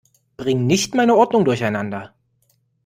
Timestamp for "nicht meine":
0.65-1.13